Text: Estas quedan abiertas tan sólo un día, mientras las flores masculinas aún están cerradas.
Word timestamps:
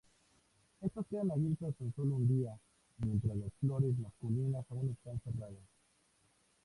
Estas 0.81 1.05
quedan 1.11 1.29
abiertas 1.29 1.75
tan 1.77 1.93
sólo 1.93 2.15
un 2.15 2.27
día, 2.27 2.57
mientras 2.97 3.37
las 3.37 3.53
flores 3.61 3.95
masculinas 3.99 4.65
aún 4.71 4.89
están 4.89 5.19
cerradas. 5.19 5.61